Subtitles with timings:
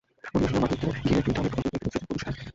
[0.33, 2.47] অধিবেশনে মাকিকে ঘিরে twin tower প্রকল্পের ওপর একটি তথ্যচিত্রও প্রদর্শিত হয়।